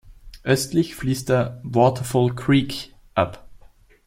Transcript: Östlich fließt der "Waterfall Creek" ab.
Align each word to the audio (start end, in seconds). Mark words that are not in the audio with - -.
Östlich 0.41 0.95
fließt 0.95 1.29
der 1.29 1.61
"Waterfall 1.61 2.33
Creek" 2.33 2.95
ab. 3.13 3.47